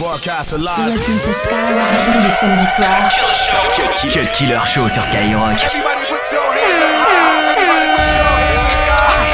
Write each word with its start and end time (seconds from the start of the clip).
Broadcast 0.00 0.54
alive. 0.54 0.88
Listen 0.88 1.12
to 1.20 1.30
Skyrock 1.30 1.84
tous 2.06 2.22
les 2.24 2.30
samedis 2.40 2.64
soirs. 2.74 3.12
Cut 4.08 4.32
Killer 4.32 4.58
Show 4.66 4.88
sur 4.88 5.02
Skyrock. 5.02 5.60
Everybody 5.60 6.06
put 6.08 6.24
your 6.32 6.48
hands 6.56 6.80
up 6.80 6.96
high. 7.04 7.52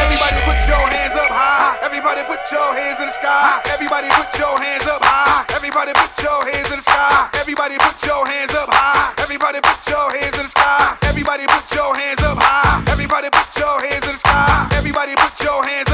Everybody 0.03 0.43
put 0.43 0.59
your 0.67 0.91
hands 0.91 1.15
up 1.15 1.31
high. 1.31 1.87
Everybody 1.87 2.23
put 2.27 2.51
your 2.51 2.75
hands 2.75 2.99
in 2.99 3.07
the 3.07 3.13
sky. 3.15 3.63
Everybody 3.73 4.09
put 4.11 4.35
your 4.37 4.59
hands 4.59 4.87
up 4.91 5.05
high. 5.05 5.55
Everybody 5.55 5.93
put 5.95 6.11
your 6.19 6.43
hands 6.51 6.71
in 6.75 6.79
the 6.79 6.83
sky. 6.83 7.31
Everybody 7.39 7.77
put 7.79 8.03
your 8.03 8.27
hands 8.27 8.55
up 8.59 8.69
high. 8.75 9.23
Everybody 9.23 9.61
put 9.63 9.87
your 9.87 10.11
hands 10.19 10.35
in 10.35 10.43
the 10.43 10.51
sky. 10.51 10.99
Everybody 11.07 11.47
put 11.47 11.71
your 11.71 11.95
hands 11.95 12.23
up 12.27 12.43
high. 12.43 12.83
Everybody 12.91 13.29
put 13.31 13.55
your 13.55 13.79
hands 13.87 14.03
in 14.03 14.19
the 14.19 14.19
sky. 14.19 14.67
Everybody 14.75 15.15
put 15.15 15.39
your 15.39 15.63
hands 15.63 15.86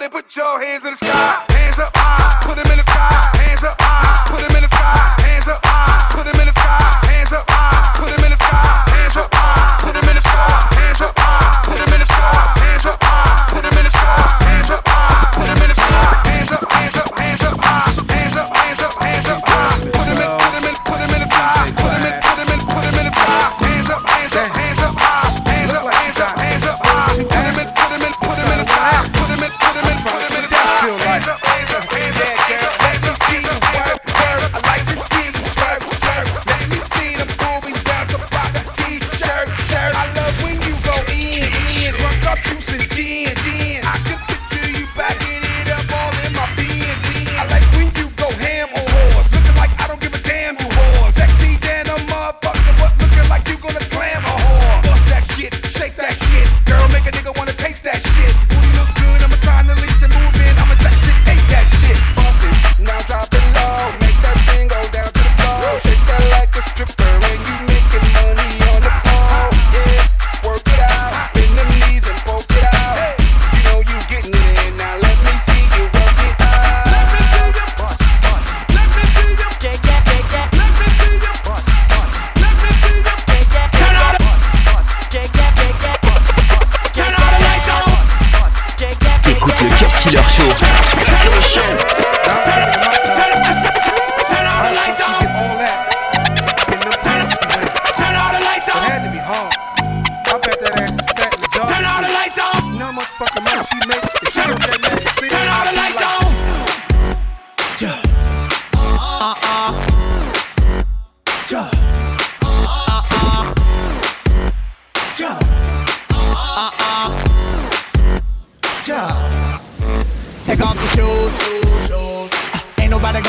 Everybody 0.00 0.22
put 0.22 0.34
your 0.34 0.62
hands 0.62 0.82
in 0.82 0.92
the 0.92 0.96
sky. 0.96 1.44
Hands 1.50 1.78
up 1.78 1.92
high. 1.94 2.40
Put 2.46 2.56
them 2.56 2.70
in 2.72 2.78
the 2.78 2.82
sky. 2.84 3.36
Hands 3.36 3.62
up 3.64 3.76
high. 3.78 4.32
Put 4.32 4.40
them 4.40 4.56
in 4.56 4.62
the 4.62 4.68
sky. 4.68 5.19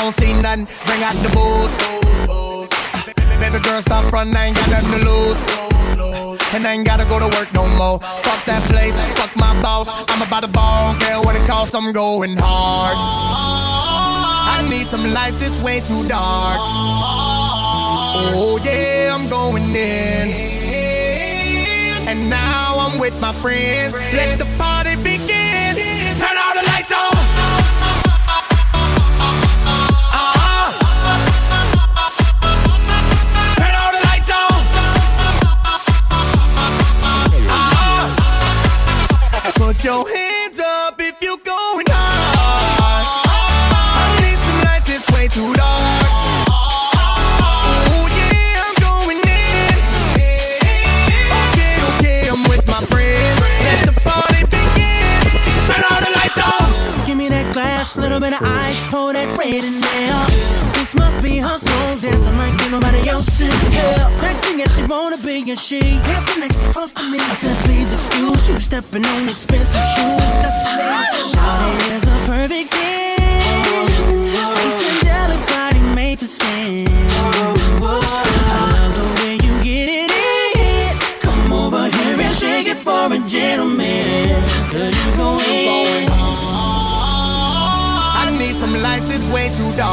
Gon' 0.02 0.14
see 0.14 0.34
nothing. 0.42 0.66
Bring 0.88 1.04
out 1.04 1.14
the 1.22 1.30
booze. 1.30 1.70
Baby 3.40 3.60
girl, 3.64 3.82
stop 3.84 4.12
running. 4.12 4.36
I 4.36 4.46
ain't 4.48 4.56
got 4.58 4.70
nothing 4.72 4.98
to 4.98 5.06
lose. 5.06 5.38
And 6.54 6.66
I 6.66 6.74
ain't 6.74 6.86
gotta 6.88 7.06
go 7.06 7.20
to 7.20 7.28
work 7.38 7.54
no 7.54 7.68
more. 7.78 8.00
Fuck 8.00 8.44
that 8.46 8.64
place, 8.66 8.96
fuck 9.20 9.36
my 9.38 9.54
boss. 9.62 9.88
I'm 10.10 10.22
about 10.22 10.42
to 10.42 10.50
ball, 10.50 10.92
don't 10.92 11.02
care 11.02 11.22
what 11.22 11.36
it 11.36 11.48
costs, 11.48 11.76
I'm 11.76 11.94
going 11.94 12.36
hard. 12.36 12.98
I 12.98 14.68
need 14.70 14.88
some 14.88 15.14
lights, 15.14 15.40
it's 15.46 15.62
way 15.64 15.80
too 15.82 16.08
dark. 16.10 16.58
Oh 18.34 18.60
yeah, 18.66 19.16
I'm 19.16 19.30
going 19.30 19.64
in. 19.76 20.34
And 22.10 22.30
now 22.30 22.76
I'm 22.80 23.00
with 23.00 23.18
my 23.22 23.32
friends. 23.34 23.94
Let 23.94 24.40
the 24.40 24.46
party 24.58 24.96
begin. 24.98 25.11
Your 39.84 40.08
hands 40.08 40.60
up 40.60 41.02
if 41.02 41.20
you're 41.24 41.38
going 41.38 41.86
hard. 41.90 42.41
And 65.52 65.60
she 65.60 65.80
dancing 65.80 66.40
next 66.40 66.64
close 66.72 66.92
to 66.94 67.04
me. 67.12 67.20
I 67.20 67.34
said, 67.36 67.58
please 67.66 67.92
excuse 67.94 68.50
you, 68.50 68.58
stepping 68.60 69.06
on 69.06 69.28
expensive 69.28 69.84
shoes. 69.94 70.40
That's 70.40 71.36
Shawty 71.36 71.96
is 71.96 72.04
a 72.08 72.18
perfect 72.26 72.72
ten. 72.72 73.20
Face 74.56 74.82
angelic, 74.92 75.42
body 75.52 75.82
made 75.94 76.20
to 76.20 76.26
sin. 76.26 76.88
I 76.88 76.90
love 77.82 78.94
the 78.96 79.04
way 79.20 79.34
you 79.46 79.54
get 79.62 79.88
in. 79.90 80.10
Come 81.20 81.52
over 81.52 81.84
here 81.84 82.18
and 82.26 82.34
shake 82.34 82.68
it 82.68 82.78
for 82.78 83.12
a 83.12 83.20
gentleman. 83.28 84.42
Cause 84.72 84.96
you 85.04 85.12
go 85.18 85.38
in. 85.52 86.08
I 88.22 88.34
need 88.40 88.56
some 88.56 88.76
lights, 88.82 89.10
it's 89.14 89.28
way 89.34 89.50
too 89.58 89.76
dark. 89.76 89.91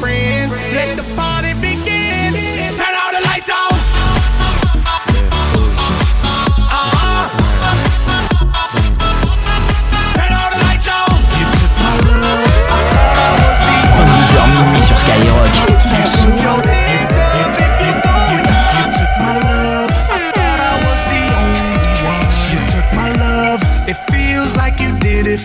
Friends. 0.00 0.50
Let 0.74 0.96
the 0.96 1.14
party 1.14 1.39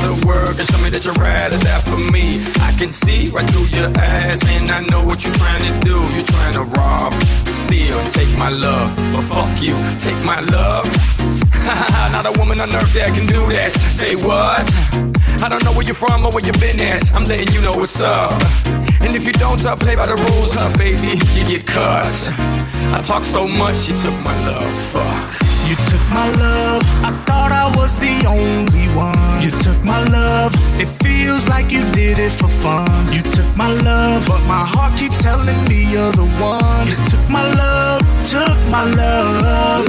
to 0.00 0.26
work 0.26 0.56
and 0.56 0.66
show 0.66 0.80
me 0.80 0.88
that 0.88 1.04
you're 1.04 1.14
rather 1.20 1.58
that 1.58 1.84
for 1.84 2.00
me. 2.08 2.40
I 2.64 2.72
can 2.80 2.92
see 2.92 3.28
right 3.30 3.44
through 3.50 3.68
your 3.76 3.92
ass, 4.00 4.40
and 4.56 4.70
I 4.70 4.80
know 4.88 5.04
what 5.04 5.24
you're 5.24 5.34
trying 5.34 5.60
to 5.60 5.72
do. 5.84 6.00
You're 6.16 6.24
trying 6.24 6.54
to 6.54 6.64
rob, 6.72 7.12
steal, 7.44 8.00
take 8.08 8.32
my 8.38 8.48
love. 8.48 8.88
But 9.12 9.28
fuck 9.28 9.52
you, 9.60 9.76
take 10.00 10.16
my 10.24 10.40
love. 10.40 10.88
Not 12.16 12.24
a 12.24 12.32
woman 12.38 12.60
on 12.60 12.74
earth 12.74 12.92
that 12.94 13.12
can 13.12 13.26
do 13.26 13.40
that. 13.52 13.72
Say 13.72 14.16
what? 14.16 14.64
I 15.44 15.48
don't 15.48 15.62
know 15.64 15.72
where 15.72 15.84
you're 15.84 15.94
from 15.94 16.24
or 16.24 16.32
where 16.32 16.44
you've 16.44 16.60
been 16.60 16.80
at. 16.80 17.12
I'm 17.12 17.24
letting 17.24 17.52
you 17.52 17.60
know 17.60 17.76
what's 17.76 18.00
up. 18.00 18.32
And 19.04 19.14
if 19.14 19.26
you 19.26 19.34
don't 19.34 19.64
uh, 19.64 19.76
play 19.76 19.96
by 19.96 20.06
the 20.06 20.16
rules, 20.16 20.56
huh, 20.56 20.72
baby, 20.78 21.20
you 21.36 21.44
get 21.44 21.66
cut. 21.66 22.12
I 22.96 23.02
talk 23.02 23.24
so 23.24 23.46
much, 23.46 23.88
you 23.88 23.96
took 23.98 24.16
my 24.24 24.34
love. 24.48 24.72
Fuck. 24.92 25.49
You 25.70 25.76
took 25.86 26.02
my 26.10 26.28
love, 26.30 26.82
I 27.06 27.12
thought 27.26 27.52
I 27.52 27.70
was 27.78 27.96
the 27.96 28.26
only 28.26 28.88
one. 28.90 29.40
You 29.40 29.52
took 29.62 29.78
my 29.84 30.02
love, 30.10 30.52
it 30.80 30.88
feels 30.98 31.48
like 31.48 31.70
you 31.70 31.84
did 31.92 32.18
it 32.18 32.32
for 32.32 32.48
fun. 32.48 32.90
You 33.12 33.22
took 33.30 33.46
my 33.56 33.70
love, 33.86 34.26
but 34.26 34.42
my 34.48 34.66
heart 34.66 34.98
keeps 34.98 35.22
telling 35.22 35.62
me 35.68 35.86
you're 35.92 36.10
the 36.10 36.26
one. 36.42 36.88
You 36.90 36.98
took 37.06 37.22
my 37.30 37.46
love, 37.54 38.02
took 38.26 38.58
my 38.68 38.82
love. 38.82 39.86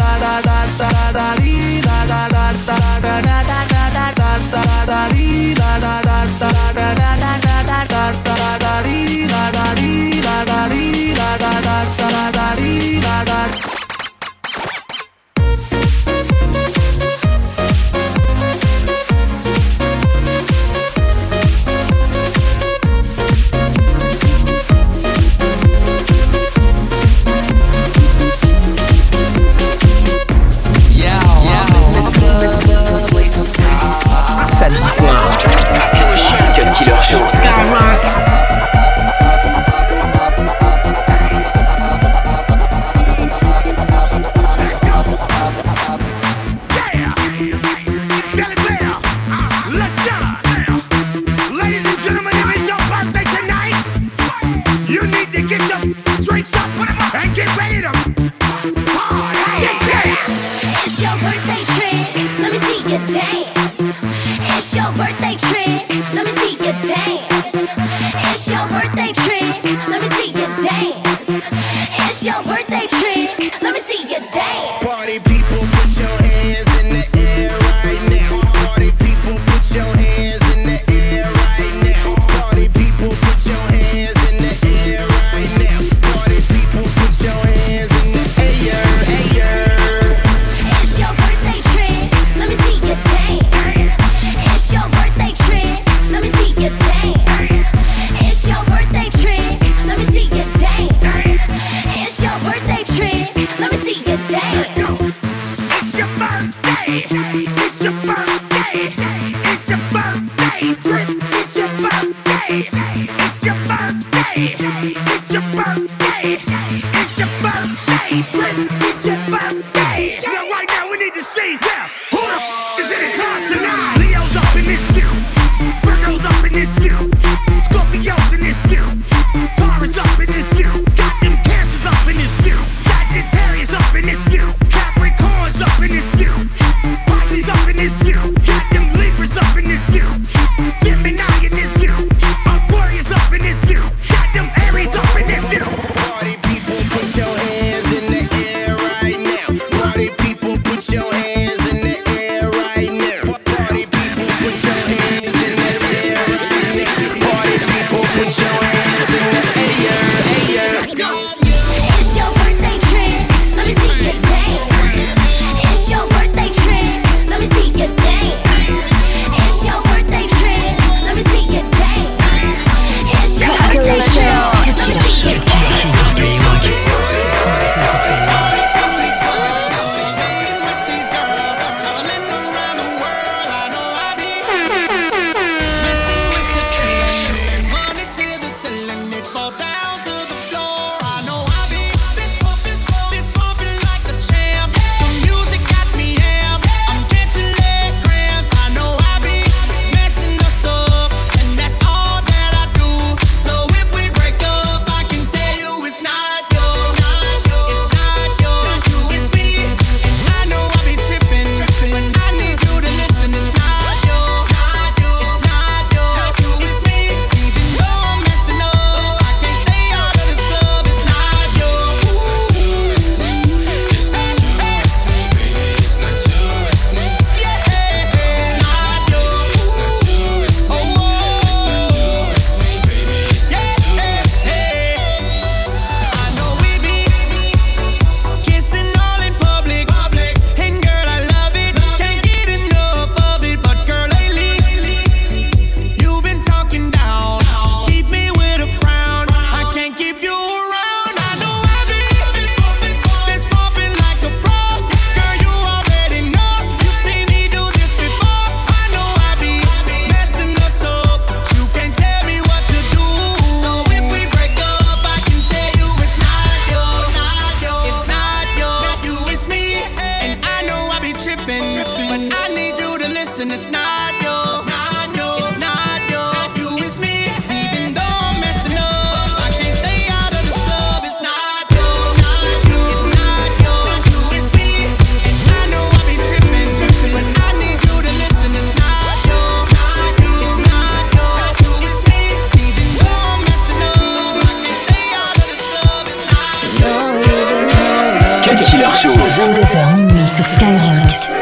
Skyrock. 300.62 301.41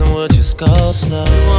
and 0.00 0.14
we'll 0.14 0.28
just 0.28 0.56
go 0.56 0.92
slow. 0.92 1.49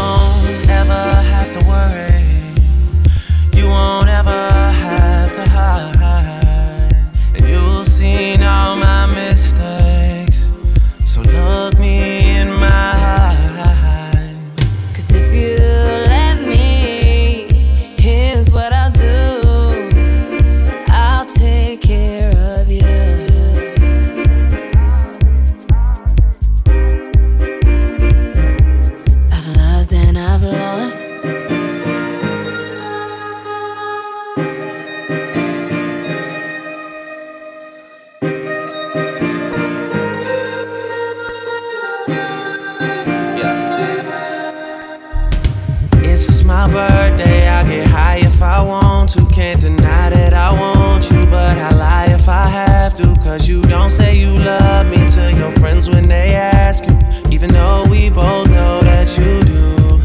Cause 53.31 53.47
you 53.47 53.61
don't 53.61 53.89
say 53.89 54.13
you 54.13 54.35
love 54.35 54.87
me 54.87 55.07
to 55.07 55.33
your 55.37 55.53
friends 55.53 55.89
when 55.89 56.09
they 56.09 56.35
ask 56.35 56.85
you. 56.85 56.99
Even 57.31 57.53
though 57.53 57.85
we 57.89 58.09
both 58.09 58.49
know 58.49 58.81
that 58.81 59.07
you 59.17 59.39
do, 59.47 60.03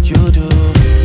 you 0.00 0.30
do. 0.30 0.48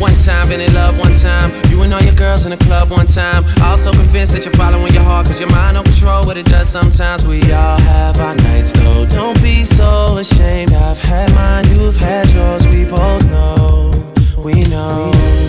One 0.00 0.14
time, 0.16 0.48
been 0.48 0.62
in 0.62 0.72
love 0.72 0.98
one 0.98 1.12
time. 1.12 1.52
You 1.68 1.82
and 1.82 1.92
all 1.92 2.00
your 2.00 2.14
girls 2.14 2.46
in 2.46 2.52
the 2.52 2.56
club 2.56 2.88
one 2.88 3.04
time. 3.04 3.44
Also 3.60 3.90
convinced 3.92 4.32
that 4.32 4.46
you're 4.46 4.54
following 4.54 4.94
your 4.94 5.02
heart, 5.02 5.26
cause 5.26 5.40
your 5.40 5.50
mind 5.50 5.74
don't 5.74 5.84
control 5.84 6.24
what 6.24 6.38
it 6.38 6.46
does 6.46 6.70
sometimes. 6.70 7.26
We 7.26 7.42
all 7.52 7.78
have 7.78 8.18
our 8.18 8.34
nights 8.36 8.72
though. 8.72 9.04
Don't 9.04 9.38
be 9.42 9.66
so 9.66 10.16
ashamed. 10.16 10.72
I've 10.72 10.98
had 10.98 11.30
mine, 11.34 11.68
you've 11.68 11.98
had 11.98 12.30
yours. 12.30 12.66
We 12.66 12.86
both 12.86 13.24
know, 13.24 13.92
we 14.38 14.62
know. 14.62 15.10
We 15.12 15.20
know. 15.36 15.47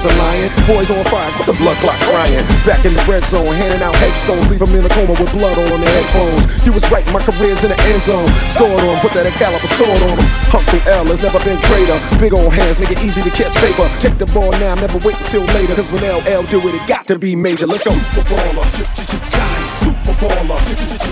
Sur 0.00 0.08
lying. 0.16 0.48
boys 0.64 0.88
on 0.88 1.04
fire, 1.12 1.28
but 1.36 1.44
the 1.44 1.56
blood 1.60 1.76
clot 1.84 1.96
crying. 2.08 2.40
Back 2.64 2.84
in 2.88 2.96
the 2.96 3.04
red 3.04 3.22
zone, 3.28 3.46
handing 3.46 3.82
out 3.84 3.94
headstones, 4.00 4.48
leave 4.48 4.60
them 4.60 4.72
in 4.72 4.80
a 4.80 4.88
coma 4.88 5.12
with 5.12 5.28
blood 5.36 5.52
all 5.60 5.72
on 5.76 5.80
their 5.80 5.92
headphones. 5.92 6.48
You 6.64 6.72
was 6.72 6.88
right, 6.90 7.04
my 7.12 7.20
career's 7.20 7.62
in 7.62 7.70
the 7.70 7.80
end 7.92 8.00
zone. 8.02 8.28
Scored 8.48 8.80
on, 8.80 8.96
put 9.04 9.12
that 9.12 9.28
Excalibur 9.28 9.68
sword 9.76 10.00
on 10.08 10.16
them. 10.16 10.28
Uncle 10.56 10.80
L 10.88 11.04
has 11.12 11.22
never 11.22 11.40
been 11.44 11.60
greater. 11.68 11.96
Big 12.16 12.32
old 12.32 12.52
hands 12.52 12.80
make 12.80 12.90
it 12.90 13.00
easy 13.04 13.20
to 13.20 13.30
catch 13.30 13.52
paper. 13.60 13.84
Take 14.00 14.16
the 14.16 14.26
ball 14.32 14.50
now, 14.56 14.74
never 14.80 14.96
wait 15.04 15.20
until 15.20 15.44
later. 15.52 15.76
Cause 15.76 15.90
when 15.92 16.00
LL 16.00 16.48
do 16.48 16.58
it, 16.64 16.74
it 16.74 16.84
got 16.88 17.06
to 17.12 17.18
be 17.18 17.36
major. 17.36 17.66
Let's 17.66 17.84
go. 17.84 17.92
Super 17.92 18.24
baller, 18.32 18.64
giant, 18.72 19.70
super 19.84 20.14
baller, 20.16 20.58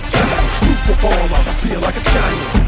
giant, 0.09 0.49
super 0.65 0.97
baller. 1.05 1.41
I 1.45 1.53
feel 1.61 1.81
like 1.81 1.97
a 1.97 2.05
giant, 2.09 2.29
giant, 2.57 2.68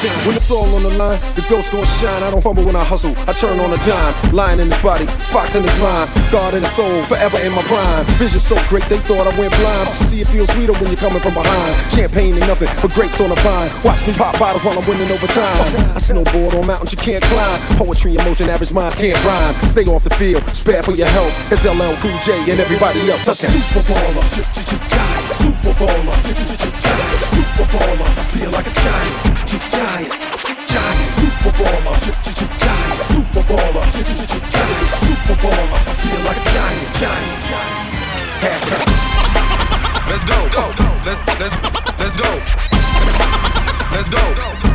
When 0.00 0.32
it's 0.32 0.50
all 0.50 0.64
on 0.64 0.82
the 0.82 0.96
line, 0.96 1.20
the 1.36 1.44
ghost 1.44 1.72
gon' 1.72 1.84
shine. 1.84 2.22
I 2.24 2.30
don't 2.32 2.40
fumble 2.40 2.64
when 2.64 2.74
I 2.74 2.80
hustle. 2.84 3.12
I 3.28 3.36
turn 3.36 3.60
on 3.60 3.68
a 3.68 3.76
dime. 3.84 4.32
Lion 4.32 4.60
in 4.60 4.72
his 4.72 4.80
body, 4.80 5.04
fox 5.28 5.52
in 5.54 5.62
his 5.62 5.76
mind. 5.76 6.08
God 6.32 6.54
in 6.56 6.64
his 6.64 6.72
soul, 6.72 7.04
forever 7.04 7.36
in 7.44 7.52
my 7.52 7.60
prime. 7.68 8.08
Vision 8.16 8.40
so 8.40 8.56
great, 8.72 8.88
they 8.88 8.96
thought 9.04 9.28
I 9.28 9.32
went 9.36 9.52
blind. 9.60 9.92
See, 9.92 10.24
it 10.24 10.28
feels 10.32 10.48
sweeter 10.56 10.72
when 10.80 10.88
you're 10.88 10.96
coming 10.96 11.20
from 11.20 11.36
behind. 11.36 11.76
Champagne 11.92 12.32
ain't 12.32 12.48
nothing 12.48 12.72
but 12.80 12.96
grapes 12.96 13.20
on 13.20 13.28
a 13.28 13.36
vine. 13.44 13.68
Watch 13.84 14.00
me 14.08 14.16
pop 14.16 14.38
bottles 14.40 14.64
while 14.64 14.78
I'm 14.80 14.88
winning 14.88 15.10
over 15.12 15.28
time. 15.28 15.68
I 15.92 16.00
snowboard 16.00 16.56
on 16.56 16.64
mountains 16.64 16.96
you 16.96 16.98
can't 16.98 17.24
climb. 17.24 17.60
Poetry, 17.76 18.16
emotion, 18.16 18.48
average 18.48 18.72
minds 18.72 18.96
can't 18.96 19.20
rhyme. 19.20 19.52
Stay 19.68 19.84
off 19.84 20.04
the 20.04 20.16
field, 20.16 20.40
spare 20.56 20.82
for 20.82 20.96
your 20.96 21.12
health. 21.12 21.36
It's 21.52 21.68
LL 21.68 21.92
Cool 22.00 22.16
J 22.24 22.40
and 22.48 22.56
everybody 22.56 23.04
else. 23.12 23.28
Touch 23.28 23.44
Super 23.44 23.84
baller, 23.84 24.24
super 25.36 25.76
baller, 25.76 26.16
super 27.36 27.68
baller. 27.68 28.08
I 28.16 28.24
feel 28.32 28.50
like 28.50 28.66
a 28.66 28.72
giant, 28.72 29.29
giant, 29.58 30.06
giant, 30.68 31.08
super 31.08 31.50
baller, 31.58 31.98
giant, 31.98 33.02
super 33.02 33.42
baller, 33.50 33.82
giant, 33.90 34.94
super 34.94 35.34
baller. 35.42 35.80
I 35.86 35.94
feel 35.98 36.20
like 36.24 36.36
a 36.36 36.44
giant, 36.54 36.90
giant, 37.00 37.42
giant. 37.48 38.90
Let's 40.06 40.24
go. 40.24 40.38
Let's 41.04 41.22
let's 41.40 41.56
let's 41.98 42.16
go. 42.16 42.30
Let's 43.90 44.08
go. 44.08 44.22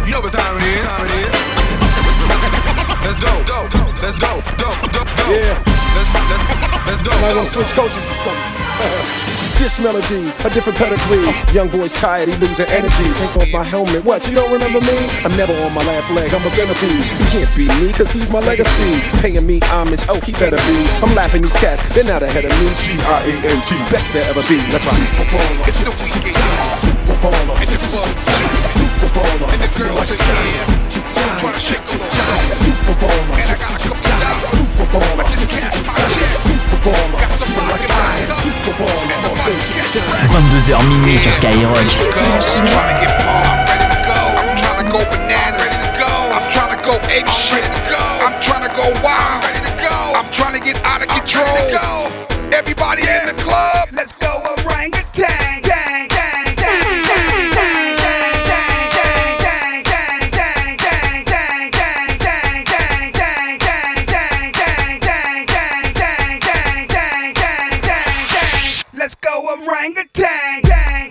You 0.06 0.12
know 0.12 0.22
what 0.22 0.34
time 0.34 0.58
it 0.58 0.64
is. 0.64 0.86
Time 0.86 1.08
it 1.08 1.36
is. 1.36 1.55
Let's 3.16 3.48
go. 3.48 3.64
Let's 4.02 4.20
go. 4.20 4.42
Go. 4.60 4.70
Go. 4.92 5.02
Go. 5.06 5.24
Yeah. 5.32 5.56
Let's 5.96 6.12
let's 6.12 6.88
let's 6.88 7.04
go. 7.04 7.12
Might 7.22 7.36
wanna 7.36 7.46
switch 7.46 7.72
coaches 7.72 7.98
or 7.98 8.18
something. 8.28 9.32
This 9.56 9.80
melody, 9.80 10.28
a 10.44 10.50
different 10.52 10.78
pedigree. 10.78 11.32
Young 11.56 11.70
boy's 11.70 11.94
tired, 11.94 12.28
he 12.28 12.36
losing 12.36 12.68
energy. 12.68 13.08
Take 13.16 13.38
off 13.38 13.50
my 13.54 13.64
helmet. 13.64 14.04
What, 14.04 14.28
you 14.28 14.36
don't 14.36 14.52
remember 14.52 14.82
me? 14.82 14.98
I'm 15.24 15.32
never 15.38 15.54
on 15.64 15.74
my 15.74 15.82
last 15.86 16.12
leg, 16.12 16.34
I'm 16.34 16.46
a 16.46 16.50
centipede. 16.50 16.92
You 16.92 17.26
can't 17.32 17.50
beat 17.56 17.72
me, 17.80 17.94
cause 17.94 18.12
he's 18.12 18.30
my 18.30 18.42
legacy. 18.42 19.00
Paying 19.22 19.48
me 19.48 19.62
homage, 19.64 20.04
oh, 20.10 20.20
he 20.20 20.34
better 20.34 20.58
be. 20.58 20.76
I'm 21.00 21.16
laughing 21.16 21.42
these 21.42 21.56
cats, 21.56 21.82
they're 21.96 22.04
not 22.04 22.22
ahead 22.22 22.44
of 22.44 22.52
me. 22.52 22.68
G-I-A-N-T, 22.84 23.76
best 23.90 24.12
there 24.12 24.30
ever 24.30 24.44
be. 24.44 24.60
That's 24.76 24.86
right. 24.86 25.00
Super 25.16 25.24
baller. 25.32 25.72
Super 26.76 27.16
baller. 27.24 28.85
It's 29.16 29.32
the 29.32 29.44
club. 29.46 29.46
Super 29.46 29.48
baller. 29.48 29.48
And 29.54 29.62
the 29.64 29.72
girls 29.80 30.12
are 30.12 30.20
here. 30.44 30.66
I'm 30.66 31.54
to 31.54 31.60
shake 31.64 31.86
the 31.88 31.96
little 31.96 32.12
Super 32.52 32.96
baller. 33.00 33.40
And 33.40 33.48
I 33.48 33.56
got 33.56 33.72
a 33.72 33.88
couple 33.88 34.04
dollars. 34.04 34.44
Super 34.52 34.88
baller. 34.92 35.24
I 35.24 35.32
just 35.32 35.48
cash 35.48 35.80
my 35.88 35.96
check. 36.12 36.36
Super 36.36 36.80
baller. 36.84 37.16
Got 37.16 37.32
some 37.32 37.56
Feel 37.56 37.64
like 37.64 37.80
a 37.80 37.96
rocket 37.96 37.96
giant. 37.96 38.30
Super 38.44 38.74
baller. 38.76 39.08
Small 39.16 39.36
things 39.48 39.64
you 39.72 39.80
can 39.80 40.36
22h 40.36 40.84
minuit 40.84 41.20
sur 41.20 41.32
Skyrock. 41.32 41.80
I'm 41.80 41.88
trying 42.68 42.92
to 42.92 43.00
get 43.00 43.16
pumped, 43.24 43.72
ready 43.72 43.88
to 43.88 44.00
go. 44.04 44.20
I'm 44.36 44.52
trying 44.60 44.80
to 44.84 44.88
go 44.92 45.00
banana, 45.08 45.56
ready 45.64 45.80
to 45.80 45.92
go. 45.96 46.12
I'm 46.36 46.48
trying 46.52 46.76
to 46.76 46.80
go 46.84 46.94
ape 47.08 47.32
shit, 47.32 47.64
ready 47.64 47.72
to 47.72 47.84
go. 47.88 48.04
I'm 48.20 48.36
trying 48.44 48.68
to 48.68 48.74
go 48.76 48.86
wild, 49.00 49.40
ready 49.48 49.64
to 49.64 49.74
go. 49.80 49.96
I'm 50.20 50.28
trying 50.36 50.60
to 50.60 50.64
get 50.64 50.76
out 50.84 51.00
of 51.00 51.08
control. 51.08 51.48
Ready 51.48 51.72
to. 51.72 52.26
Everybody 52.52 53.04
in 53.04 53.28
the 53.28 53.38
club, 53.42 53.90
let's 53.94 54.15
orangutan. 69.62 70.62
Dang. 70.64 71.05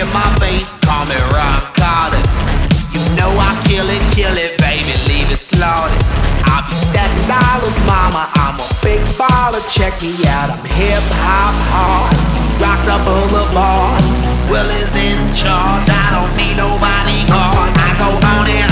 Won't 0.00 0.14
my 0.14 0.28
face, 0.40 0.72
call 0.80 1.04
me 1.06 1.16
Rock 1.32 1.74
Carter. 1.76 2.20
You 2.92 3.00
know 3.16 3.30
I 3.36 3.52
kill 3.68 3.88
it, 3.88 4.02
kill 4.14 4.32
it, 4.32 4.56
baby, 4.60 4.94
leave 5.08 5.28
it 5.28 5.38
slaughtered. 5.38 5.92
I'll 6.44 6.64
be 6.64 6.74
stacking 6.88 7.28
dollars, 7.28 7.76
mama. 7.84 8.30
I'm 8.40 8.56
a 8.56 8.68
big 8.82 9.00
baller. 9.20 9.60
Check 9.68 10.00
me 10.00 10.12
out, 10.26 10.50
I'm 10.50 10.64
hip 10.64 11.04
hop 11.20 11.54
hard. 11.72 12.16
Rock 12.60 12.80
the 12.88 12.96
boulevard. 13.04 14.04
Will 14.48 14.70
is 14.82 14.92
in 14.96 15.20
charge. 15.32 15.86
I 15.88 16.06
don't 16.16 16.32
need 16.36 16.56
nobody. 16.56 17.18
I 17.28 17.90
go 17.98 18.10
on 18.16 18.48
and 18.48 18.69